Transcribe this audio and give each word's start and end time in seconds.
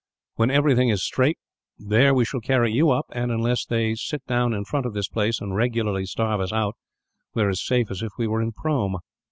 When 0.33 0.49
everything 0.49 0.89
is 0.89 1.03
straight, 1.03 1.37
there 1.77 2.15
we 2.15 2.25
shall 2.25 2.39
carry 2.41 2.71
you 2.71 2.89
up 2.89 3.05
and, 3.11 3.31
unless 3.31 3.65
they 3.65 3.93
sit 3.93 4.25
down 4.25 4.51
in 4.51 4.65
front 4.65 4.87
of 4.87 4.95
this 4.95 5.07
place 5.07 5.39
and 5.39 5.53
regularly 5.55 6.07
starve 6.07 6.41
us 6.41 6.51
out, 6.51 6.75
we 7.35 7.43
are 7.43 7.49
as 7.49 7.63
safe 7.63 7.91
as 7.91 8.01
if 8.01 8.09
we 8.17 8.25
were 8.25 8.41
in 8.41 8.51
Prome." 8.51 8.97